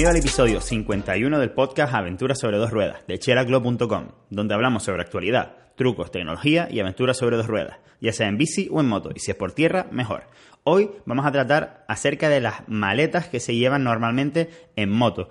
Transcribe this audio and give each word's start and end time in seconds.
Bienvenido 0.00 0.18
al 0.18 0.26
episodio 0.26 0.60
51 0.62 1.38
del 1.38 1.50
podcast 1.50 1.92
Aventuras 1.92 2.38
sobre 2.38 2.56
dos 2.56 2.70
ruedas 2.70 3.06
de 3.06 3.18
cheraclub.com, 3.18 4.06
donde 4.30 4.54
hablamos 4.54 4.82
sobre 4.82 5.02
actualidad, 5.02 5.56
trucos, 5.76 6.10
tecnología 6.10 6.68
y 6.70 6.80
aventuras 6.80 7.18
sobre 7.18 7.36
dos 7.36 7.46
ruedas, 7.46 7.80
ya 8.00 8.10
sea 8.14 8.26
en 8.28 8.38
bici 8.38 8.66
o 8.70 8.80
en 8.80 8.88
moto, 8.88 9.10
y 9.14 9.18
si 9.18 9.30
es 9.30 9.36
por 9.36 9.52
tierra, 9.52 9.88
mejor. 9.90 10.22
Hoy 10.64 10.90
vamos 11.04 11.26
a 11.26 11.32
tratar 11.32 11.84
acerca 11.86 12.30
de 12.30 12.40
las 12.40 12.66
maletas 12.66 13.28
que 13.28 13.40
se 13.40 13.54
llevan 13.54 13.84
normalmente 13.84 14.48
en 14.74 14.90
moto. 14.90 15.28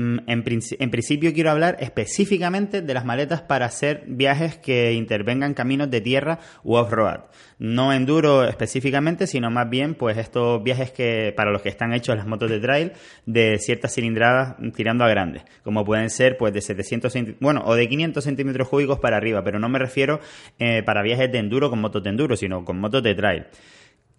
Mm, 0.00 0.18
en, 0.28 0.90
principio 0.90 1.34
quiero 1.34 1.50
hablar 1.50 1.76
específicamente 1.80 2.80
de 2.80 2.94
las 2.94 3.04
maletas 3.04 3.42
para 3.42 3.66
hacer 3.66 4.04
viajes 4.06 4.56
que 4.56 4.94
intervengan 4.94 5.52
caminos 5.52 5.90
de 5.90 6.00
tierra 6.00 6.38
u 6.64 6.76
off-road. 6.76 7.24
No 7.58 7.92
enduro 7.92 8.44
específicamente, 8.44 9.26
sino 9.26 9.50
más 9.50 9.68
bien 9.68 9.94
pues 9.94 10.16
estos 10.16 10.62
viajes 10.62 10.90
que 10.90 11.34
para 11.36 11.50
los 11.50 11.60
que 11.60 11.68
están 11.68 11.92
hechos 11.92 12.16
las 12.16 12.26
motos 12.26 12.48
de 12.48 12.60
trail 12.60 12.92
de 13.26 13.58
ciertas 13.58 13.94
cilindradas 13.94 14.56
tirando 14.74 15.04
a 15.04 15.08
grandes, 15.08 15.42
como 15.64 15.84
pueden 15.84 16.08
ser 16.08 16.38
pues 16.38 16.54
de 16.54 16.62
700 16.62 17.12
bueno 17.38 17.62
o 17.66 17.74
de 17.74 17.86
500 17.86 18.24
centímetros 18.24 18.68
cúbicos 18.68 19.00
para 19.00 19.18
arriba, 19.18 19.44
pero 19.44 19.58
no 19.58 19.68
me 19.68 19.78
refiero 19.78 20.20
eh, 20.58 20.82
para 20.82 21.02
viajes 21.02 21.30
de 21.30 21.38
enduro 21.38 21.68
con 21.68 21.78
motos 21.78 22.02
de 22.02 22.08
enduro, 22.08 22.36
sino 22.36 22.64
con 22.64 22.80
motos 22.80 23.02
de 23.02 23.14
trail. 23.14 23.44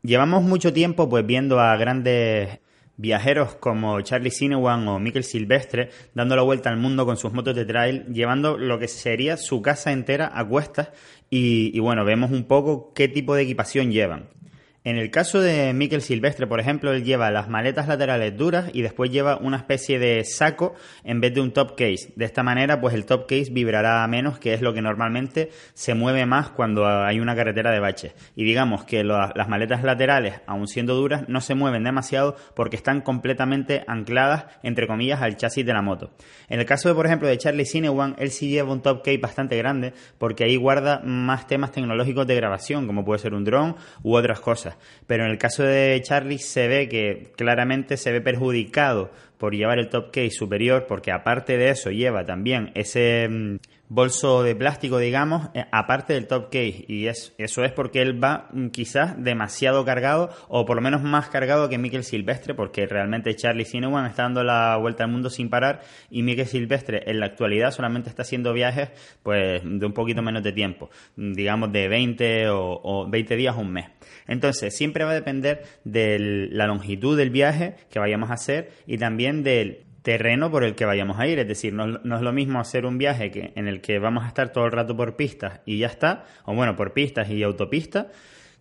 Llevamos 0.04 0.44
mucho 0.44 0.72
tiempo 0.74 1.10
pues 1.10 1.26
viendo 1.26 1.60
a 1.60 1.76
grandes 1.76 2.60
viajeros 3.02 3.56
como 3.56 4.00
Charlie 4.02 4.32
Sinewan 4.32 4.88
o 4.88 5.00
Mikel 5.00 5.24
Silvestre 5.24 5.90
dando 6.14 6.36
la 6.36 6.44
vuelta 6.44 6.70
al 6.70 6.78
mundo 6.78 7.06
con 7.06 7.18
sus 7.18 7.34
motos 7.34 7.56
de 7.56 7.66
trail, 7.66 8.06
llevando 8.14 8.58
lo 8.58 8.78
que 8.80 8.88
sería 8.88 9.38
su 9.38 9.62
casa 9.62 9.92
entera 9.92 10.32
a 10.34 10.48
cuestas 10.48 10.90
y 11.30 11.80
bueno, 11.80 12.06
vemos 12.06 12.32
un 12.32 12.44
poco 12.44 12.94
qué 12.94 13.08
tipo 13.08 13.36
de 13.36 13.44
equipación 13.44 13.92
llevan. 13.92 14.30
En 14.84 14.98
el 14.98 15.12
caso 15.12 15.40
de 15.40 15.74
Miquel 15.76 16.02
Silvestre, 16.02 16.48
por 16.48 16.60
ejemplo, 16.60 16.92
él 16.92 17.04
lleva 17.04 17.30
las 17.30 17.48
maletas 17.48 17.88
laterales 17.88 18.36
duras 18.36 18.72
y 18.74 18.82
después 18.82 19.12
lleva 19.12 19.38
una 19.38 19.58
especie 19.58 20.00
de 20.00 20.24
saco 20.26 20.74
en 21.04 21.22
vez 21.22 21.36
de 21.36 21.42
un 21.42 21.52
top 21.52 21.76
case. 21.76 22.12
De 22.16 22.26
esta 22.26 22.42
manera, 22.42 22.82
pues 22.82 22.96
el 22.96 23.06
top 23.06 23.28
case 23.28 23.52
vibrará 23.52 24.08
menos, 24.08 24.40
que 24.40 24.56
es 24.56 24.62
lo 24.64 24.74
que 24.74 24.82
normalmente 24.82 25.52
se 25.76 25.94
mueve 25.94 26.26
más 26.26 26.50
cuando 26.50 26.88
hay 26.88 27.20
una 27.20 27.36
carretera 27.36 27.70
de 27.70 27.80
baches. 27.80 28.16
Y 28.36 28.44
digamos 28.44 28.84
que 28.84 29.04
las 29.04 29.48
maletas 29.48 29.84
laterales, 29.84 30.42
aun 30.48 30.68
siendo 30.68 30.96
duras, 30.96 31.26
no 31.28 31.42
se 31.42 31.54
mueven 31.54 31.84
demasiado 31.84 32.36
porque 32.56 32.76
están 32.76 33.02
completamente 33.02 33.84
ancladas, 33.86 34.46
entre 34.64 34.88
comillas, 34.88 35.22
al 35.22 35.38
chasis 35.38 35.64
de 35.64 35.74
la 35.74 35.84
moto. 35.84 36.10
En 36.50 36.60
el 36.60 36.66
caso 36.66 36.90
de, 36.90 36.96
por 36.96 37.06
ejemplo, 37.06 37.28
de 37.28 37.38
Charlie 37.38 37.68
Cinewan, 37.68 38.16
él 38.18 38.32
sí 38.32 38.50
lleva 38.50 38.74
un 38.74 38.82
top 38.82 39.04
case 39.04 39.20
bastante 39.20 39.58
grande 39.58 39.94
porque 40.18 40.44
ahí 40.44 40.56
guarda 40.56 41.02
más 41.06 41.46
temas 41.46 41.72
tecnológicos 41.72 42.26
de 42.26 42.36
grabación, 42.36 42.88
como 42.88 43.06
puede 43.06 43.20
ser 43.20 43.36
un 43.36 43.44
dron 43.44 43.76
u 44.02 44.16
otras 44.16 44.40
cosas. 44.40 44.71
Pero 45.08 45.26
en 45.26 45.32
el 45.32 45.38
caso 45.38 45.64
de 45.64 46.02
Charlie 46.04 46.40
se 46.40 46.68
ve 46.68 46.88
que 46.90 47.32
claramente 47.36 47.98
se 47.98 48.12
ve 48.12 48.22
perjudicado 48.22 49.12
por 49.42 49.56
llevar 49.56 49.80
el 49.80 49.90
top 49.90 50.12
case 50.12 50.30
superior, 50.30 50.86
porque 50.88 51.12
aparte 51.12 51.58
de 51.58 51.72
eso 51.72 51.90
lleva 51.90 52.24
también 52.24 52.70
ese 52.76 53.28
mm, 53.28 53.56
bolso 53.90 54.44
de 54.44 54.56
plástico, 54.56 55.00
digamos, 55.00 55.50
eh, 55.56 55.66
aparte 55.72 56.14
del 56.14 56.28
top 56.28 56.46
case. 56.46 56.86
Y 56.88 57.08
es, 57.08 57.34
eso 57.40 57.64
es 57.64 57.72
porque 57.72 58.04
él 58.04 58.24
va 58.24 58.50
mm, 58.54 58.68
quizás 58.68 59.22
demasiado 59.22 59.84
cargado, 59.84 60.30
o 60.48 60.64
por 60.64 60.76
lo 60.76 60.84
menos 60.84 61.02
más 61.02 61.30
cargado 61.30 61.70
que 61.70 61.80
Mikel 61.80 62.04
Silvestre, 62.04 62.54
porque 62.54 62.86
realmente 62.86 63.36
Charlie 63.36 63.66
Cinewan 63.66 64.06
está 64.06 64.22
dando 64.22 64.44
la 64.44 64.78
vuelta 64.78 65.06
al 65.06 65.12
mundo 65.12 65.32
sin 65.32 65.50
parar, 65.50 65.82
y 66.12 66.22
Mikel 66.22 66.46
Silvestre 66.46 67.02
en 67.08 67.20
la 67.20 67.26
actualidad 67.26 67.72
solamente 67.72 68.10
está 68.10 68.22
haciendo 68.22 68.54
viajes 68.54 68.90
pues 69.24 69.64
de 69.64 69.86
un 69.88 69.94
poquito 69.94 70.22
menos 70.22 70.44
de 70.44 70.52
tiempo, 70.52 70.92
mm, 71.16 71.34
digamos 71.34 71.72
de 71.72 71.88
20 71.88 72.50
o, 72.50 72.80
o 72.84 73.10
20 73.10 73.36
días 73.36 73.56
o 73.58 73.62
un 73.62 73.74
mes. 73.74 73.88
Entonces, 74.28 74.78
siempre 74.78 75.04
va 75.04 75.12
a 75.12 75.16
depender 75.16 75.64
de 75.84 76.48
la 76.52 76.68
longitud 76.68 77.18
del 77.18 77.32
viaje 77.32 77.76
que 77.90 78.00
vayamos 78.00 78.30
a 78.30 78.36
hacer 78.36 78.72
y 78.86 78.98
también 78.98 79.31
del 79.32 79.86
terreno 80.02 80.50
por 80.50 80.64
el 80.64 80.76
que 80.76 80.86
vayamos 80.86 81.20
a 81.20 81.28
ir. 81.28 81.40
Es 81.40 81.48
decir, 81.48 81.74
no, 81.74 81.86
es 81.86 82.22
lo 82.22 82.34
mismo 82.34 82.60
hacer 82.60 82.86
un 82.86 82.98
viaje 82.98 83.32
que, 83.32 83.54
en 83.56 83.68
el 83.68 83.82
que 83.82 84.00
vamos 84.00 84.24
a 84.24 84.28
estar 84.28 84.52
todo 84.52 84.66
el 84.66 84.72
rato 84.72 84.96
por 84.96 85.16
pistas 85.16 85.62
y 85.66 85.80
ya 85.80 85.88
está, 85.88 86.26
o 86.46 86.54
bueno, 86.54 86.76
por 86.76 86.94
pistas 86.94 87.30
y 87.30 87.44
autopistas, 87.44 88.08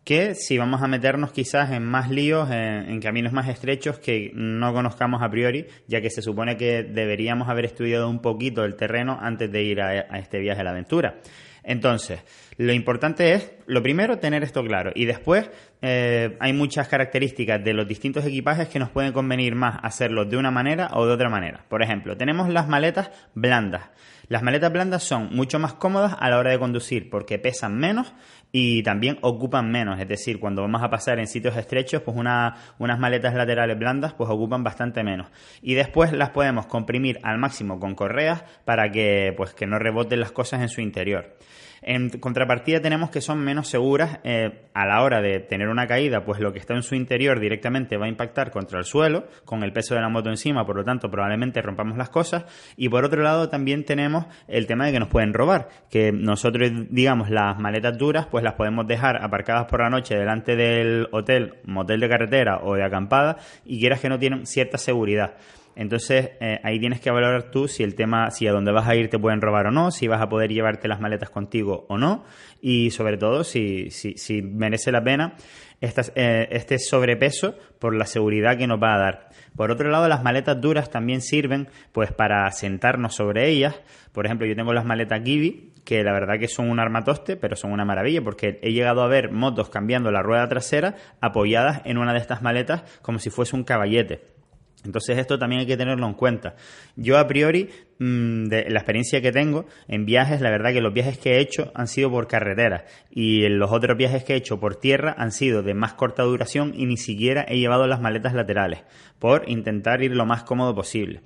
que 0.05 0.35
si 0.35 0.57
vamos 0.57 0.83
a 0.83 0.89
meternos 0.89 1.33
quizás 1.33 1.71
en 1.73 1.85
más 1.85 2.11
líos, 2.11 2.51
en, 2.51 3.01
caminos 3.01 3.33
más 3.33 3.49
estrechos 3.49 3.99
que 3.99 4.31
no 4.35 4.73
conozcamos 4.73 5.23
a 5.23 5.31
priori, 5.31 5.67
ya 5.89 6.01
que 6.01 6.11
se 6.11 6.23
supone 6.23 6.57
que 6.57 6.83
deberíamos 6.83 7.49
haber 7.49 7.67
estudiado 7.67 8.09
un 8.09 8.21
poquito 8.21 8.65
el 8.65 8.77
terreno 8.77 9.19
antes 9.21 9.53
de 9.53 9.63
ir 9.63 9.81
a, 9.83 9.89
a 9.89 10.19
este 10.19 10.39
viaje 10.39 10.63
a 10.63 10.65
la 10.65 10.71
aventura. 10.71 11.21
Entonces, 11.63 12.21
lo 12.57 12.73
importante 12.73 13.35
es, 13.35 13.53
lo 13.67 13.83
primero, 13.83 14.19
tener 14.19 14.43
esto 14.43 14.65
claro. 14.65 14.93
Y 14.95 15.05
después, 15.05 15.51
eh, 15.83 16.37
hay 16.41 16.53
muchas 16.53 16.89
características 16.89 17.63
de 17.65 17.73
los 17.73 17.89
distintos 17.89 18.25
equipajes 18.25 18.69
que 18.69 18.79
nos 18.79 18.91
pueden 18.91 19.13
convenir 19.13 19.55
más 19.55 19.79
hacerlo 19.83 20.25
de 20.25 20.37
una 20.37 20.51
manera 20.51 20.91
o 20.93 21.07
de 21.07 21.13
otra 21.13 21.31
manera. 21.31 21.65
Por 21.69 21.83
ejemplo, 21.83 22.17
tenemos 22.17 22.49
las 22.49 22.69
maletas 22.69 23.11
blandas. 23.35 23.91
Las 24.29 24.43
maletas 24.43 24.73
blandas 24.73 25.03
son 25.03 25.35
mucho 25.35 25.59
más 25.59 25.75
cómodas 25.75 26.15
a 26.19 26.31
la 26.31 26.39
hora 26.39 26.51
de 26.51 26.59
conducir 26.59 27.11
porque 27.11 27.39
pesan 27.39 27.79
menos 27.79 28.13
y 28.53 28.83
también 28.83 29.19
ocupan 29.23 29.71
menos. 29.73 29.99
Es 29.99 30.07
decir, 30.07 30.39
cuando 30.39 30.63
vamos 30.63 30.83
a 30.83 30.91
pasar 30.91 31.19
en 31.19 31.27
sitios 31.27 31.57
estrechos, 31.57 32.03
pues 32.03 32.17
unas 32.17 32.99
maletas 32.99 33.35
laterales 33.35 33.79
blandas 33.79 34.13
pues 34.13 34.31
ocupan 34.31 34.63
bastante 34.63 35.03
menos. 35.03 35.29
Y 35.63 35.75
después 35.75 36.13
las 36.13 36.31
podemos 36.31 36.67
comprimir 36.67 37.19
al 37.23 37.39
máximo 37.39 37.81
con 37.81 37.95
correas 37.95 38.45
para 38.65 38.93
que, 38.93 39.35
pues, 39.37 39.55
que 39.55 39.67
no 39.67 39.79
reboten 39.79 40.21
las 40.21 40.31
cosas 40.31 40.61
en 40.61 40.69
su 40.69 40.81
interior. 40.81 41.37
En 41.83 42.11
contrapartida 42.11 42.81
tenemos 42.81 43.11
que 43.11 43.21
son 43.21 43.39
menos 43.39 43.69
seguras 43.69 44.19
eh, 44.23 44.67
a 44.75 44.87
la 44.87 45.03
hora 45.03 45.23
de 45.23 45.41
tener 45.41 45.69
una 45.69 45.87
caída, 45.87 46.25
pues 46.25 46.39
lo 46.41 46.53
que 46.53 46.59
está 46.59 46.75
en 46.75 46.83
su 46.83 46.95
interior 46.95 47.41
directamente 47.41 47.97
va 47.97 48.07
a 48.07 48.09
impactar 48.09 48.51
contra 48.51 48.79
el 48.79 48.85
suelo 48.85 49.27
con 49.45 49.63
el 49.63 49.73
peso 49.73 49.95
de 49.95 50.03
la 50.03 50.09
moto 50.09 50.29
encima, 50.29 50.67
por 50.67 50.77
lo 50.77 50.85
tanto 50.85 51.11
probablemente 51.11 51.63
rompamos 51.63 51.97
las 51.97 52.11
cosas. 52.11 52.45
Y 52.77 52.89
por 52.89 53.05
otro 53.05 53.23
lado 53.23 53.49
también 53.49 53.85
tenemos 53.85 54.27
el 54.47 54.67
tema 54.67 54.87
de 54.87 54.93
que 54.93 55.01
nos 55.01 55.09
pueden 55.09 55.33
robar, 55.33 55.69
que 55.91 56.13
nosotros 56.13 56.71
digamos 56.91 57.31
las 57.31 57.59
maletas 57.59 57.97
duras 57.97 58.27
pues 58.27 58.45
las 58.45 58.55
podemos 58.55 58.87
dejar 58.87 59.23
aparcadas 59.23 59.67
por 59.67 59.81
la 59.81 59.91
noche 59.91 60.17
delante 60.17 60.57
del 60.57 61.09
hotel, 61.13 61.55
motel 61.65 62.01
de 62.01 62.09
carretera 62.09 62.61
o 62.63 62.75
de 62.75 62.85
acampada 62.85 63.39
y 63.65 63.81
quieras 63.81 64.01
que 64.01 64.09
no 64.09 64.19
tienen 64.19 64.47
cierta 64.47 64.77
seguridad. 64.77 65.35
Entonces 65.77 66.31
eh, 66.41 66.61
ahí 66.63 66.79
tienes 66.79 67.01
que 67.01 67.11
valorar 67.11 67.51
tú 67.51 67.69
si 67.69 67.83
el 67.83 67.95
tema, 67.95 68.31
si 68.31 68.47
a 68.47 68.53
dónde 68.53 68.73
vas 68.73 68.89
a 68.89 68.95
ir 68.95 69.09
te 69.09 69.19
pueden 69.19 69.41
robar 69.41 69.67
o 69.67 69.71
no, 69.71 69.91
si 69.91 70.09
vas 70.09 70.21
a 70.21 70.29
poder 70.29 70.51
llevarte 70.51 70.89
las 70.89 71.01
maletas 71.01 71.31
contigo 71.31 71.87
o 71.89 71.99
no, 71.99 72.25
y 72.61 72.91
sobre 72.91 73.17
todo 73.17 73.45
si, 73.45 73.91
si, 73.91 74.43
merece 74.43 74.93
la 74.93 75.03
pena 75.03 75.35
eh, 75.81 76.49
este 76.51 76.79
sobrepeso 76.79 77.57
por 77.79 77.95
la 77.95 78.07
seguridad 78.07 78.59
que 78.59 78.67
nos 78.67 78.83
va 78.83 78.95
a 78.95 78.99
dar. 78.99 79.29
Por 79.57 79.71
otro 79.71 79.91
lado, 79.91 80.09
las 80.09 80.23
maletas 80.23 80.61
duras 80.61 80.91
también 80.91 81.21
sirven 81.21 81.69
pues 81.93 82.13
para 82.13 82.51
sentarnos 82.51 83.15
sobre 83.15 83.49
ellas. 83.49 83.81
Por 84.13 84.27
ejemplo, 84.27 84.47
yo 84.47 84.55
tengo 84.55 84.73
las 84.73 84.85
maletas 84.85 85.23
Givi, 85.25 85.73
que 85.85 86.05
la 86.05 86.13
verdad 86.13 86.39
que 86.39 86.49
son 86.49 86.71
un 86.71 86.81
armatoste, 86.81 87.37
pero 87.37 87.57
son 87.57 87.73
una 87.73 87.85
maravilla 87.85 88.23
porque 88.23 88.59
he 88.63 88.73
llegado 88.73 89.03
a 89.03 89.09
ver 89.09 89.33
motos 89.33 89.71
cambiando 89.71 90.11
la 90.11 90.23
rueda 90.23 90.49
trasera 90.49 90.97
apoyadas 91.21 91.83
en 91.85 91.99
una 91.99 92.13
de 92.13 92.19
estas 92.19 92.43
maletas 92.43 92.83
como 93.03 93.19
si 93.19 93.31
fuese 93.31 93.57
un 93.57 93.65
caballete. 93.65 94.40
Entonces 94.85 95.19
esto 95.19 95.39
también 95.39 95.61
hay 95.61 95.67
que 95.67 95.77
tenerlo 95.77 96.07
en 96.07 96.15
cuenta. 96.15 96.55
Yo 96.97 97.19
a 97.19 97.27
priori, 97.27 97.69
mm, 97.99 98.45
de 98.45 98.71
la 98.71 98.79
experiencia 98.81 99.21
que 99.21 99.33
tengo 99.33 99.67
en 99.89 100.07
viajes, 100.07 100.41
la 100.41 100.51
verdad 100.51 100.73
que 100.73 100.81
los 100.81 100.95
viajes 100.95 101.19
que 101.19 101.33
he 101.33 101.41
hecho 101.41 101.71
han 101.75 101.87
sido 101.87 102.11
por 102.11 102.29
carretera 102.29 102.87
y 103.11 103.49
los 103.49 103.71
otros 103.73 103.97
viajes 103.97 104.25
que 104.25 104.35
he 104.35 104.37
hecho 104.37 104.59
por 104.59 104.77
tierra 104.77 105.15
han 105.19 105.33
sido 105.33 105.63
de 105.63 105.75
más 105.75 105.95
corta 105.95 106.23
duración 106.23 106.73
y 106.75 106.87
ni 106.87 106.97
siquiera 106.97 107.45
he 107.47 107.59
llevado 107.59 107.87
las 107.87 108.01
maletas 108.01 108.35
laterales 108.35 108.81
por 109.19 109.49
intentar 109.49 110.03
ir 110.03 110.17
lo 110.17 110.25
más 110.27 110.45
cómodo 110.45 110.75
posible. 110.75 111.21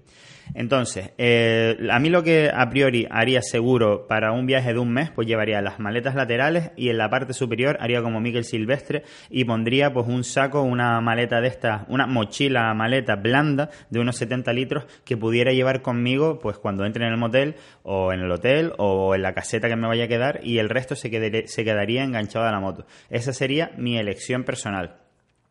Entonces, 0.53 1.13
eh, 1.17 1.77
a 1.91 1.99
mí 1.99 2.11
lo 2.11 2.23
que 2.23 2.51
a 2.53 2.69
priori 2.69 3.07
haría 3.11 3.41
seguro 3.41 4.07
para 4.07 4.33
un 4.33 4.47
viaje 4.47 4.73
de 4.73 4.79
un 4.79 4.93
mes, 4.93 5.11
pues 5.11 5.27
llevaría 5.27 5.63
las 5.63 5.81
maletas 5.81 6.15
laterales 6.15 6.71
y 6.77 6.91
en 6.91 6.99
la 6.99 7.09
parte 7.09 7.33
superior 7.33 7.77
haría 7.81 8.03
como 8.03 8.21
Miguel 8.21 8.45
Silvestre 8.45 9.05
y 9.31 9.45
pondría 9.45 9.93
pues 9.93 10.07
un 10.07 10.25
saco, 10.25 10.63
una 10.63 11.01
maleta 11.01 11.41
de 11.41 11.49
estas, 11.49 11.83
una 11.89 12.07
mochila 12.07 12.73
maleta 12.75 13.17
blanda 13.17 13.71
de 13.91 14.01
unos 14.01 14.17
70 14.17 14.53
litros 14.53 14.85
que 15.05 15.17
pudiera 15.17 15.53
llevar 15.53 15.83
conmigo 15.83 16.39
pues 16.39 16.59
cuando 16.59 16.85
entre 16.85 17.07
en 17.07 17.13
el 17.13 17.19
motel 17.19 17.55
o 17.83 18.13
en 18.13 18.21
el 18.21 18.31
hotel 18.31 18.73
o 18.79 19.15
en 19.15 19.23
la 19.23 19.33
caseta 19.33 19.69
que 19.69 19.77
me 19.77 19.89
vaya 19.89 20.05
a 20.05 20.09
quedar 20.09 20.41
y 20.43 20.59
el 20.59 20.69
resto 20.69 20.95
se, 20.97 21.47
se 21.47 21.65
quedaría 21.65 22.05
enganchado 22.05 22.47
a 22.47 22.53
la 22.53 22.61
moto. 22.61 22.87
Esa 23.11 23.33
sería 23.33 23.73
mi 23.77 23.99
elección 23.99 24.45
personal. 24.45 24.97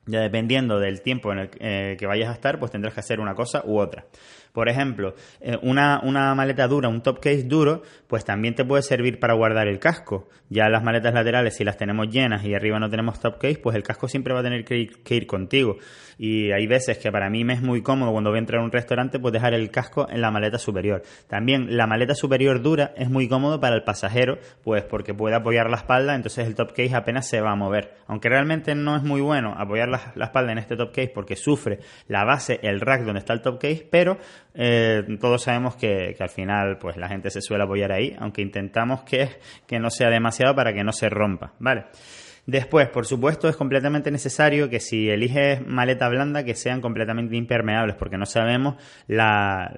Ya 0.05 0.19
dependiendo 0.19 0.79
del 0.79 1.01
tiempo 1.01 1.31
en 1.31 1.39
el 1.39 1.49
eh, 1.59 1.95
que 1.97 2.05
vayas 2.05 2.29
a 2.29 2.33
estar, 2.33 2.59
pues 2.59 2.71
tendrás 2.71 2.93
que 2.93 2.99
hacer 2.99 3.21
una 3.21 3.35
cosa 3.35 3.63
u 3.65 3.79
otra. 3.79 4.05
Por 4.53 4.69
ejemplo, 4.69 5.15
eh, 5.41 5.57
una, 5.63 5.99
una, 6.03 6.35
maleta 6.35 6.67
dura, 6.67 6.87
un 6.87 7.01
top 7.01 7.19
case 7.19 7.41
duro, 7.41 7.81
pues 8.05 8.23
también 8.23 8.53
te 8.53 8.63
puede 8.63 8.83
servir 8.83 9.19
para 9.19 9.33
guardar 9.33 9.67
el 9.67 9.79
casco. 9.79 10.29
Ya 10.47 10.69
las 10.69 10.83
maletas 10.83 11.11
laterales, 11.11 11.55
si 11.55 11.63
las 11.63 11.75
tenemos 11.75 12.07
llenas 12.09 12.45
y 12.45 12.53
arriba 12.53 12.79
no 12.79 12.87
tenemos 12.87 13.19
top 13.19 13.39
case, 13.39 13.57
pues 13.57 13.75
el 13.75 13.81
casco 13.81 14.07
siempre 14.07 14.31
va 14.31 14.41
a 14.41 14.43
tener 14.43 14.63
que 14.63 14.77
ir, 15.15 15.25
contigo. 15.25 15.77
Y 16.19 16.51
hay 16.51 16.67
veces 16.67 16.99
que 16.99 17.11
para 17.11 17.31
mí 17.31 17.43
me 17.43 17.53
es 17.53 17.63
muy 17.63 17.81
cómodo 17.81 18.11
cuando 18.11 18.29
voy 18.29 18.37
a 18.37 18.41
entrar 18.41 18.61
a 18.61 18.63
un 18.63 18.71
restaurante, 18.71 19.17
pues 19.17 19.33
dejar 19.33 19.55
el 19.55 19.71
casco 19.71 20.07
en 20.07 20.21
la 20.21 20.29
maleta 20.29 20.59
superior. 20.59 21.01
También 21.27 21.75
la 21.75 21.87
maleta 21.87 22.13
superior 22.13 22.61
dura 22.61 22.93
es 22.95 23.09
muy 23.09 23.27
cómodo 23.27 23.59
para 23.59 23.75
el 23.75 23.83
pasajero, 23.83 24.37
pues 24.63 24.83
porque 24.83 25.15
puede 25.15 25.35
apoyar 25.35 25.71
la 25.71 25.77
espalda, 25.77 26.13
entonces 26.13 26.45
el 26.45 26.53
top 26.53 26.73
case 26.73 26.93
apenas 26.93 27.27
se 27.27 27.41
va 27.41 27.53
a 27.53 27.55
mover. 27.55 27.95
Aunque 28.05 28.29
realmente 28.29 28.75
no 28.75 28.95
es 28.95 29.01
muy 29.01 29.21
bueno 29.21 29.55
apoyar 29.57 29.89
la, 29.89 30.13
la 30.13 30.25
espalda 30.25 30.51
en 30.51 30.59
este 30.59 30.75
top 30.75 30.91
case 30.91 31.11
porque 31.11 31.35
sufre 31.35 31.79
la 32.07 32.23
base, 32.23 32.59
el 32.61 32.79
rack 32.81 33.01
donde 33.03 33.17
está 33.19 33.33
el 33.33 33.41
top 33.41 33.59
case, 33.59 33.87
pero 33.89 34.19
eh, 34.53 35.03
todos 35.19 35.43
sabemos 35.43 35.75
que, 35.75 36.13
que, 36.17 36.23
al 36.23 36.29
final 36.29 36.77
pues 36.77 36.97
la 36.97 37.07
gente 37.07 37.29
se 37.29 37.41
suele 37.41 37.63
apoyar 37.63 37.91
ahí, 37.91 38.15
aunque 38.19 38.41
intentamos 38.41 39.03
que, 39.03 39.29
que 39.67 39.79
no 39.79 39.89
sea 39.89 40.09
demasiado 40.09 40.55
para 40.55 40.73
que 40.73 40.83
no 40.83 40.91
se 40.91 41.09
rompa, 41.09 41.53
¿vale? 41.59 41.85
Después, 42.45 42.89
por 42.89 43.05
supuesto, 43.05 43.47
es 43.47 43.55
completamente 43.55 44.11
necesario 44.11 44.69
que 44.69 44.81
si 44.81 45.09
eliges 45.09 45.65
maleta 45.65 46.09
blanda, 46.09 46.43
que 46.43 46.55
sean 46.55 46.81
completamente 46.81 47.37
impermeables, 47.37 47.95
porque 47.95 48.17
no 48.17 48.25
sabemos 48.25 48.75
la, 49.07 49.73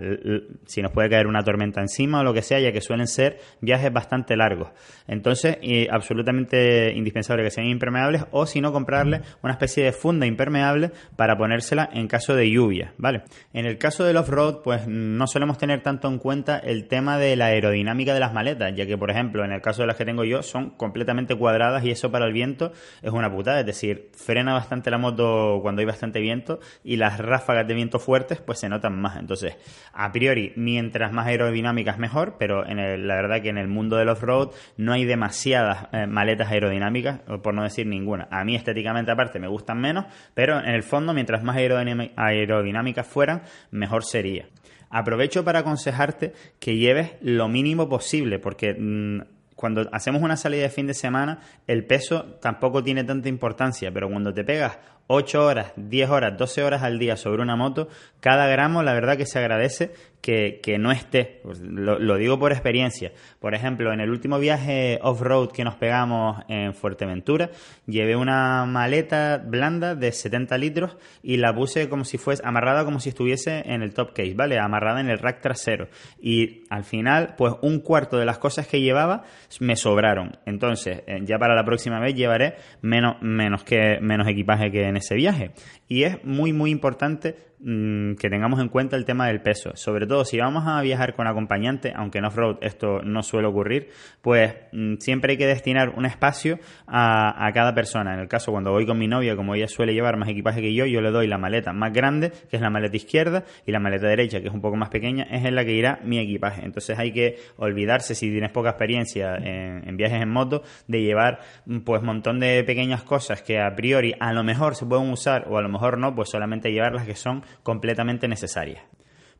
si 0.65 0.81
nos 0.81 0.91
puede 0.91 1.09
caer 1.09 1.27
una 1.27 1.43
tormenta 1.43 1.81
encima 1.81 2.21
o 2.21 2.23
lo 2.23 2.33
que 2.33 2.41
sea, 2.41 2.59
ya 2.59 2.71
que 2.71 2.81
suelen 2.81 3.05
ser 3.05 3.37
viajes 3.61 3.93
bastante 3.93 4.35
largos. 4.35 4.69
Entonces, 5.07 5.57
absolutamente 5.91 6.91
indispensable 6.95 7.43
que 7.43 7.51
sean 7.51 7.67
impermeables 7.67 8.25
o 8.31 8.47
si 8.47 8.61
no, 8.61 8.71
comprarle 8.71 9.21
una 9.43 9.53
especie 9.53 9.83
de 9.83 9.91
funda 9.91 10.25
impermeable 10.25 10.89
para 11.15 11.37
ponérsela 11.37 11.87
en 11.93 12.07
caso 12.07 12.35
de 12.35 12.49
lluvia, 12.49 12.93
¿vale? 12.97 13.23
En 13.53 13.67
el 13.67 13.77
caso 13.77 14.03
del 14.03 14.17
off-road, 14.17 14.63
pues 14.63 14.87
no 14.87 15.27
solemos 15.27 15.59
tener 15.59 15.83
tanto 15.83 16.07
en 16.07 16.17
cuenta 16.17 16.57
el 16.57 16.87
tema 16.87 17.19
de 17.19 17.35
la 17.35 17.47
aerodinámica 17.47 18.15
de 18.15 18.19
las 18.19 18.33
maletas, 18.33 18.73
ya 18.75 18.87
que, 18.87 18.97
por 18.97 19.11
ejemplo, 19.11 19.45
en 19.45 19.51
el 19.51 19.61
caso 19.61 19.83
de 19.83 19.87
las 19.87 19.97
que 19.97 20.05
tengo 20.05 20.23
yo, 20.23 20.41
son 20.41 20.71
completamente 20.71 21.35
cuadradas 21.35 21.85
y 21.85 21.91
eso 21.91 22.11
para 22.11 22.25
el 22.25 22.33
viento 22.33 22.54
es 23.01 23.11
una 23.11 23.31
putada, 23.31 23.59
es 23.59 23.65
decir, 23.65 24.09
frena 24.13 24.53
bastante 24.53 24.89
la 24.89 24.97
moto 24.97 25.59
cuando 25.61 25.81
hay 25.81 25.85
bastante 25.85 26.19
viento 26.19 26.59
y 26.83 26.97
las 26.97 27.19
ráfagas 27.19 27.67
de 27.67 27.73
viento 27.73 27.99
fuertes 27.99 28.39
pues 28.39 28.59
se 28.59 28.69
notan 28.69 28.99
más. 28.99 29.17
Entonces, 29.17 29.57
a 29.93 30.11
priori, 30.11 30.53
mientras 30.55 31.11
más 31.11 31.27
aerodinámicas 31.27 31.97
mejor, 31.97 32.35
pero 32.37 32.65
en 32.65 33.07
la 33.07 33.15
verdad 33.15 33.41
que 33.41 33.49
en 33.49 33.57
el 33.57 33.67
mundo 33.67 33.97
del 33.97 34.09
off-road 34.09 34.51
no 34.77 34.93
hay 34.93 35.05
demasiadas 35.05 35.87
eh, 35.91 36.07
maletas 36.07 36.51
aerodinámicas, 36.51 37.19
por 37.43 37.53
no 37.53 37.63
decir 37.63 37.87
ninguna. 37.87 38.27
A 38.31 38.43
mí 38.43 38.55
estéticamente 38.55 39.11
aparte 39.11 39.39
me 39.39 39.47
gustan 39.47 39.79
menos, 39.79 40.05
pero 40.33 40.59
en 40.59 40.73
el 40.73 40.83
fondo 40.83 41.13
mientras 41.13 41.43
más 41.43 41.57
aerodinámicas 41.57 43.07
fueran, 43.07 43.43
mejor 43.71 44.03
sería. 44.03 44.47
Aprovecho 44.89 45.43
para 45.43 45.59
aconsejarte 45.59 46.33
que 46.59 46.77
lleves 46.77 47.13
lo 47.21 47.47
mínimo 47.49 47.89
posible, 47.89 48.39
porque 48.39 48.73
mm, 48.73 49.21
cuando 49.55 49.89
hacemos 49.91 50.21
una 50.21 50.37
salida 50.37 50.63
de 50.63 50.69
fin 50.69 50.87
de 50.87 50.93
semana, 50.93 51.39
el 51.67 51.85
peso 51.85 52.37
tampoco 52.41 52.83
tiene 52.83 53.03
tanta 53.03 53.29
importancia, 53.29 53.91
pero 53.91 54.09
cuando 54.09 54.33
te 54.33 54.43
pegas 54.43 54.77
8 55.07 55.45
horas, 55.45 55.71
10 55.75 56.09
horas, 56.09 56.37
12 56.37 56.63
horas 56.63 56.83
al 56.83 56.99
día 56.99 57.15
sobre 57.15 57.41
una 57.41 57.55
moto, 57.55 57.87
cada 58.19 58.47
gramo 58.47 58.83
la 58.83 58.93
verdad 58.93 59.17
que 59.17 59.25
se 59.25 59.39
agradece 59.39 59.93
que, 60.25 60.77
no 60.79 60.91
esté. 60.91 61.39
Pues 61.43 61.59
lo, 61.61 62.17
digo 62.17 62.39
por 62.39 62.51
experiencia. 62.51 63.11
Por 63.39 63.53
ejemplo, 63.53 63.93
en 63.93 63.99
el 63.99 64.09
último 64.09 64.39
viaje 64.39 64.97
off-road 65.03 65.51
que 65.51 65.63
nos 65.63 65.75
pegamos 65.75 66.43
en 66.47 66.73
Fuerteventura, 66.73 67.51
llevé 67.85 68.15
una 68.15 68.65
maleta 68.65 69.37
blanda 69.37 69.93
de 69.93 70.11
70 70.11 70.57
litros 70.57 70.97
y 71.21 71.37
la 71.37 71.53
puse 71.53 71.89
como 71.89 72.05
si 72.05 72.17
fuese 72.17 72.41
amarrada 72.43 72.85
como 72.85 72.99
si 72.99 73.09
estuviese 73.09 73.61
en 73.65 73.83
el 73.83 73.93
top 73.93 74.13
case, 74.13 74.33
¿vale? 74.33 74.57
Amarrada 74.57 74.99
en 74.99 75.09
el 75.09 75.19
rack 75.19 75.41
trasero. 75.41 75.89
Y 76.19 76.63
al 76.71 76.85
final, 76.85 77.35
pues 77.37 77.53
un 77.61 77.79
cuarto 77.79 78.17
de 78.17 78.25
las 78.25 78.39
cosas 78.39 78.67
que 78.67 78.81
llevaba 78.81 79.25
me 79.59 79.75
sobraron. 79.75 80.37
Entonces, 80.47 81.03
eh, 81.05 81.19
ya 81.23 81.37
para 81.37 81.53
la 81.53 81.65
próxima 81.65 81.99
vez 81.99 82.15
llevaré 82.15 82.55
menos, 82.81 83.21
menos, 83.21 83.63
que, 83.63 83.99
menos 84.01 84.27
equipaje 84.27 84.71
que 84.71 84.87
en 84.87 84.97
ese 84.97 85.13
viaje. 85.13 85.51
Y 85.87 86.03
es 86.03 86.23
muy, 86.23 86.51
muy 86.51 86.71
importante 86.71 87.35
que 87.65 88.29
tengamos 88.29 88.59
en 88.59 88.69
cuenta 88.69 88.95
el 88.95 89.05
tema 89.05 89.27
del 89.27 89.41
peso. 89.41 89.71
Sobre 89.75 90.05
todo 90.05 90.23
si 90.23 90.37
vamos 90.37 90.67
a 90.67 90.79
viajar 90.81 91.15
con 91.15 91.25
acompañante, 91.25 91.93
aunque 91.95 92.19
en 92.19 92.25
off-road 92.25 92.57
esto 92.61 93.01
no 93.03 93.23
suele 93.23 93.47
ocurrir, 93.47 93.89
pues 94.21 94.53
mm, 94.71 94.97
siempre 94.99 95.31
hay 95.31 95.37
que 95.37 95.47
destinar 95.47 95.89
un 95.89 96.05
espacio 96.05 96.59
a, 96.85 97.49
cada 97.55 97.73
persona. 97.73 98.13
En 98.13 98.19
el 98.19 98.27
caso 98.27 98.51
cuando 98.51 98.71
voy 98.71 98.85
con 98.85 98.99
mi 98.99 99.07
novia, 99.07 99.35
como 99.35 99.55
ella 99.55 99.67
suele 99.67 99.93
llevar 99.93 100.15
más 100.17 100.29
equipaje 100.29 100.61
que 100.61 100.75
yo, 100.75 100.85
yo 100.85 101.01
le 101.01 101.09
doy 101.09 101.25
la 101.27 101.39
maleta 101.39 101.73
más 101.73 101.91
grande, 101.91 102.31
que 102.49 102.57
es 102.57 102.61
la 102.61 102.69
maleta 102.69 102.97
izquierda, 102.97 103.45
y 103.65 103.71
la 103.71 103.79
maleta 103.79 104.07
derecha, 104.07 104.41
que 104.41 104.47
es 104.47 104.53
un 104.53 104.61
poco 104.61 104.75
más 104.75 104.89
pequeña, 104.89 105.23
es 105.23 105.43
en 105.43 105.55
la 105.55 105.65
que 105.65 105.73
irá 105.73 105.99
mi 106.03 106.19
equipaje. 106.19 106.63
Entonces 106.63 106.99
hay 106.99 107.11
que 107.11 107.37
olvidarse, 107.57 108.13
si 108.13 108.29
tienes 108.29 108.51
poca 108.51 108.69
experiencia 108.69 109.37
en, 109.37 109.87
en 109.87 109.97
viajes 109.97 110.21
en 110.21 110.29
moto, 110.29 110.61
de 110.87 111.01
llevar 111.01 111.39
mm, 111.65 111.79
pues 111.79 112.01
un 112.01 112.07
montón 112.07 112.39
de 112.39 112.63
pequeñas 112.63 113.01
cosas 113.01 113.41
que 113.41 113.59
a 113.59 113.73
priori 113.75 114.13
a 114.19 114.33
lo 114.33 114.43
mejor 114.43 114.75
se 114.75 114.85
pueden 114.85 115.09
usar 115.09 115.47
o 115.49 115.57
a 115.57 115.63
lo 115.63 115.69
mejor 115.69 115.97
no, 115.97 116.13
pues 116.13 116.29
solamente 116.29 116.71
llevarlas 116.71 117.07
que 117.07 117.15
son 117.15 117.43
completamente 117.63 118.27
necesarias. 118.27 118.83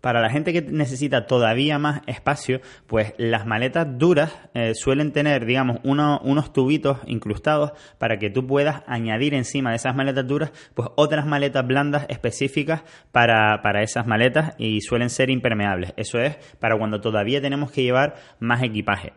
Para 0.06 0.21
la 0.21 0.29
gente 0.29 0.53
que 0.53 0.62
necesita 0.62 1.25
todavía 1.25 1.79
más 1.79 2.01
espacio, 2.06 2.62
pues 2.85 3.15
las 3.17 3.47
maletas 3.47 3.88
duras 3.97 4.31
eh, 4.53 4.73
suelen 4.75 5.12
tener, 5.12 5.47
digamos, 5.47 5.79
unos 5.83 6.53
tubitos 6.53 7.00
incrustados 7.07 7.71
para 7.97 8.19
que 8.19 8.29
tú 8.29 8.45
puedas 8.45 8.83
añadir 8.85 9.33
encima 9.33 9.71
de 9.71 9.77
esas 9.77 9.95
maletas 9.95 10.27
duras, 10.27 10.51
pues 10.75 10.89
otras 10.95 11.25
maletas 11.25 11.65
blandas 11.65 12.06
específicas 12.07 12.83
para, 13.12 13.63
para 13.63 13.81
esas 13.81 14.06
maletas 14.06 14.53
y 14.59 14.81
suelen 14.81 15.09
ser 15.09 15.31
impermeables. 15.31 15.94
Eso 15.97 16.19
es 16.19 16.35
para 16.59 16.77
cuando 16.77 17.01
todavía 17.01 17.41
tenemos 17.41 17.71
que 17.71 17.81
llevar 17.81 18.13
más 18.39 18.62
equipaje. 18.62 19.13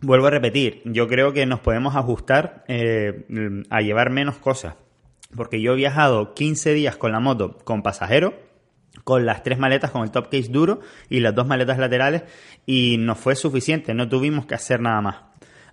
Vuelvo 0.00 0.28
a 0.28 0.30
repetir, 0.30 0.80
yo 0.84 1.08
creo 1.08 1.32
que 1.32 1.44
nos 1.44 1.58
podemos 1.58 1.96
ajustar 1.96 2.62
eh, 2.68 3.24
a 3.68 3.80
llevar 3.80 4.10
menos 4.10 4.38
cosas 4.38 4.76
porque 5.36 5.60
yo 5.60 5.72
he 5.72 5.76
viajado 5.76 6.34
15 6.34 6.72
días 6.74 6.96
con 6.96 7.12
la 7.12 7.20
moto 7.20 7.58
con 7.64 7.82
pasajero, 7.82 8.34
con 9.04 9.26
las 9.26 9.42
tres 9.42 9.58
maletas, 9.58 9.90
con 9.90 10.02
el 10.02 10.10
top 10.10 10.28
case 10.30 10.48
duro 10.48 10.80
y 11.08 11.20
las 11.20 11.34
dos 11.34 11.46
maletas 11.46 11.78
laterales 11.78 12.24
y 12.66 12.96
nos 12.98 13.18
fue 13.18 13.36
suficiente, 13.36 13.94
no 13.94 14.08
tuvimos 14.08 14.46
que 14.46 14.54
hacer 14.54 14.80
nada 14.80 15.00
más 15.00 15.27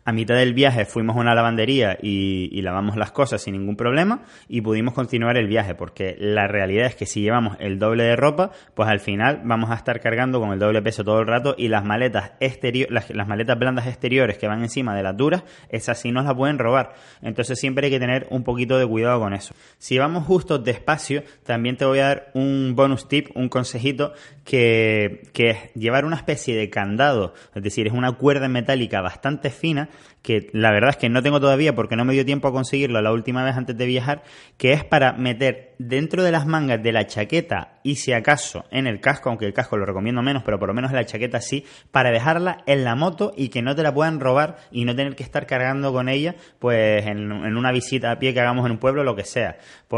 a 0.05 0.11
mitad 0.11 0.35
del 0.35 0.53
viaje 0.53 0.85
fuimos 0.85 1.17
a 1.17 1.19
una 1.19 1.33
lavandería 1.33 1.97
y, 1.99 2.61
lavamos 2.61 2.95
las 2.95 3.11
cosas 3.11 3.43
sin 3.43 3.53
ningún 3.53 3.75
problema 3.75 4.23
y 4.47 4.61
pudimos 4.61 4.95
continuar 4.95 5.37
el 5.37 5.47
viaje 5.47 5.75
porque 5.75 6.15
la 6.19 6.47
realidad 6.47 6.87
es 6.87 6.95
que 6.95 7.05
si 7.05 7.21
llevamos 7.21 7.57
el 7.59 7.77
doble 7.77 8.03
de 8.03 8.15
ropa 8.15 8.51
pues 8.73 8.89
al 8.89 8.99
final 8.99 9.41
vamos 9.43 9.69
a 9.69 9.75
estar 9.75 9.99
cargando 9.99 10.39
con 10.39 10.51
el 10.51 10.57
doble 10.57 10.81
peso 10.81 11.03
todo 11.03 11.19
el 11.19 11.27
rato 11.27 11.53
y 11.55 11.67
las 11.67 11.85
maletas 11.85 12.31
exteriores 12.39 12.91
las, 12.91 13.09
las, 13.11 13.27
maletas 13.27 13.59
blandas 13.59 13.85
exteriores 13.85 14.39
que 14.39 14.47
van 14.47 14.63
encima 14.63 14.95
de 14.95 15.03
las 15.03 15.15
duras 15.15 15.43
esas 15.69 15.99
sí 15.99 16.11
nos 16.11 16.25
las 16.25 16.33
pueden 16.33 16.57
robar. 16.57 16.93
Entonces 17.21 17.59
siempre 17.59 17.85
hay 17.85 17.91
que 17.91 17.99
tener 17.99 18.25
un 18.31 18.43
poquito 18.43 18.79
de 18.79 18.87
cuidado 18.87 19.19
con 19.19 19.33
eso. 19.33 19.53
Si 19.77 19.99
vamos 19.99 20.25
justo 20.25 20.57
despacio 20.57 21.23
también 21.43 21.77
te 21.77 21.85
voy 21.85 21.99
a 21.99 22.07
dar 22.07 22.31
un 22.33 22.73
bonus 22.75 23.07
tip 23.07 23.29
un 23.35 23.49
consejito 23.49 24.13
que, 24.43 25.23
que 25.33 25.49
es 25.51 25.73
llevar 25.73 26.05
una 26.05 26.15
especie 26.15 26.55
de 26.55 26.69
candado 26.69 27.33
es 27.53 27.61
decir 27.61 27.87
es 27.87 27.93
una 27.93 28.13
cuerda 28.13 28.47
metálica 28.47 29.01
bastante 29.01 29.51
fina 29.51 29.89
que 30.21 30.49
la 30.53 30.71
verdad 30.71 30.89
es 30.91 30.97
que 30.97 31.09
no 31.09 31.21
tengo 31.21 31.39
todavía 31.39 31.75
porque 31.75 31.95
no 31.95 32.03
me 32.03 32.13
dio 32.13 32.25
tiempo 32.25 32.47
a 32.47 32.51
conseguirlo 32.51 33.01
la 33.01 33.11
última 33.11 33.43
vez 33.43 33.55
antes 33.55 33.77
de 33.77 33.85
viajar, 33.85 34.23
que 34.57 34.73
es 34.73 34.83
para 34.83 35.13
meter 35.13 35.75
dentro 35.77 36.23
de 36.23 36.31
las 36.31 36.47
mangas 36.47 36.81
de 36.81 36.91
la 36.91 37.05
chaqueta 37.05 37.79
y 37.83 37.97
si 37.97 38.13
acaso 38.13 38.65
en 38.71 38.87
el 38.87 38.99
casco, 38.99 39.29
aunque 39.29 39.45
el 39.45 39.53
casco 39.53 39.77
lo 39.77 39.85
recomiendo 39.85 40.23
menos, 40.23 40.41
pero 40.43 40.57
por 40.57 40.67
lo 40.67 40.73
menos 40.73 40.91
en 40.91 40.97
la 40.97 41.05
chaqueta 41.05 41.41
sí, 41.41 41.65
para 41.91 42.09
dejarla 42.09 42.63
en 42.65 42.83
la 42.83 42.95
moto 42.95 43.33
y 43.37 43.49
que 43.49 43.61
no 43.61 43.75
te 43.75 43.83
la 43.83 43.93
puedan 43.93 44.19
robar 44.19 44.57
y 44.71 44.85
no 44.85 44.95
tener 44.95 45.15
que 45.15 45.21
estar 45.21 45.45
cargando 45.45 45.93
con 45.93 46.09
ella 46.09 46.35
pues 46.57 47.05
en, 47.05 47.31
una 47.31 47.71
visita 47.71 48.11
a 48.11 48.17
pie 48.17 48.33
que 48.33 48.39
hagamos 48.39 48.65
en 48.65 48.71
un 48.71 48.77
pueblo, 48.79 49.03
lo 49.03 49.15
que 49.15 49.23
sea. 49.23 49.57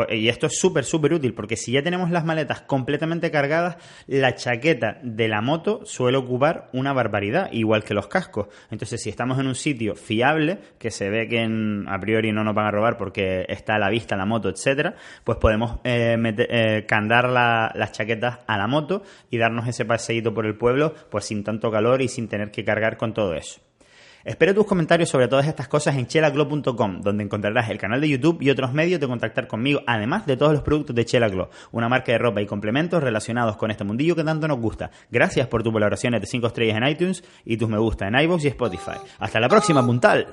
Y 0.09 0.27
esto 0.27 0.47
es 0.47 0.59
súper, 0.59 0.83
súper 0.83 1.13
útil 1.13 1.33
porque 1.33 1.55
si 1.55 1.71
ya 1.71 1.81
tenemos 1.81 2.11
las 2.11 2.25
maletas 2.25 2.61
completamente 2.61 3.31
cargadas, 3.31 3.77
la 4.07 4.35
chaqueta 4.35 4.99
de 5.03 5.27
la 5.29 5.41
moto 5.41 5.85
suele 5.85 6.17
ocupar 6.17 6.69
una 6.73 6.91
barbaridad, 6.91 7.49
igual 7.53 7.85
que 7.85 7.93
los 7.93 8.07
cascos. 8.07 8.47
Entonces 8.69 9.01
si 9.01 9.09
estamos 9.09 9.39
en 9.39 9.47
un 9.47 9.55
sitio 9.55 9.86
fiable, 9.95 10.59
que 10.77 10.91
se 10.91 11.09
ve 11.09 11.27
que 11.27 11.43
a 11.87 11.99
priori 11.99 12.31
no 12.31 12.43
nos 12.43 12.55
van 12.55 12.67
a 12.67 12.71
robar 12.71 12.97
porque 12.97 13.45
está 13.47 13.75
a 13.75 13.79
la 13.79 13.89
vista 13.89 14.15
la 14.15 14.25
moto, 14.25 14.49
etcétera, 14.49 14.95
pues 15.23 15.37
podemos 15.37 15.79
eh, 15.83 16.17
eh, 16.37 16.85
candar 16.87 17.29
las 17.29 17.91
chaquetas 17.91 18.39
a 18.47 18.57
la 18.57 18.67
moto 18.67 19.03
y 19.29 19.37
darnos 19.37 19.67
ese 19.67 19.85
paseíto 19.85 20.33
por 20.33 20.45
el 20.45 20.57
pueblo, 20.57 20.93
pues 21.09 21.25
sin 21.25 21.43
tanto 21.43 21.71
calor 21.71 22.01
y 22.01 22.07
sin 22.07 22.27
tener 22.27 22.51
que 22.51 22.63
cargar 22.63 22.97
con 22.97 23.13
todo 23.13 23.33
eso. 23.33 23.66
Espero 24.27 24.53
tus 24.53 24.65
comentarios 24.65 25.07
sobre 25.07 25.29
todas 25.29 25.47
estas 25.47 25.69
cosas 25.69 25.95
en 25.95 26.05
chelaglo.com, 26.05 26.99
donde 26.99 27.23
encontrarás 27.23 27.69
el 27.69 27.77
canal 27.77 28.01
de 28.01 28.09
YouTube 28.09 28.41
y 28.41 28.49
otros 28.49 28.73
medios 28.73 28.99
de 28.99 29.07
contactar 29.07 29.47
conmigo, 29.47 29.79
además 29.87 30.25
de 30.25 30.35
todos 30.35 30.51
los 30.51 30.63
productos 30.63 30.93
de 30.97 31.05
Chelaglo, 31.05 31.49
una 31.71 31.87
marca 31.87 32.11
de 32.11 32.17
ropa 32.17 32.41
y 32.41 32.45
complementos 32.45 33.01
relacionados 33.01 33.55
con 33.55 33.71
este 33.71 33.85
mundillo 33.85 34.17
que 34.17 34.25
tanto 34.25 34.45
nos 34.49 34.59
gusta. 34.59 34.91
Gracias 35.09 35.47
por 35.47 35.63
tus 35.63 35.71
valoraciones 35.71 36.19
de 36.19 36.27
5 36.27 36.47
estrellas 36.47 36.75
en 36.75 36.87
iTunes 36.89 37.23
y 37.45 37.55
tus 37.55 37.69
me 37.69 37.77
gusta 37.77 38.05
en 38.09 38.19
iVoox 38.19 38.43
y 38.43 38.47
Spotify. 38.49 38.97
Hasta 39.17 39.39
la 39.39 39.47
próxima, 39.47 39.85
puntal. 39.85 40.27